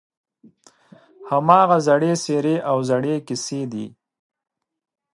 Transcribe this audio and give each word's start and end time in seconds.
هماغه 1.29 1.77
زړې 1.87 2.11
څېرې 2.23 2.55
او 2.69 2.77
زړې 2.89 3.15
کیسې 3.27 3.61
دي. 3.71 3.85